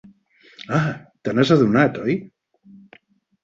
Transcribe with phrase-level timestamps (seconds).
[0.77, 0.79] Ah,
[1.23, 2.19] te n'has adonat, oi?